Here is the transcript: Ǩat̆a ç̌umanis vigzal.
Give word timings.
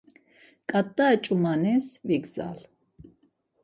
Ǩat̆a 0.69 1.07
ç̌umanis 1.23 1.85
vigzal. 2.07 2.59